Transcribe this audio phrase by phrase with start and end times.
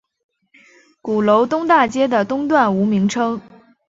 [1.03, 3.39] 鼓楼东大街的东段无名称。